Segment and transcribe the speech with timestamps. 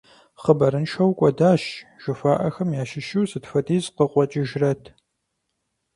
[0.41, 1.63] «Хъыбарыншэу кӀуэдащ»,
[2.01, 4.83] жыхуаӀахэм ящыщу сыт хуэдиз къыкъуэкӀыжрэт?